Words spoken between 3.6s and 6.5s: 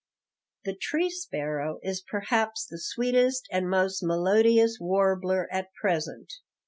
most melodious warbler at present."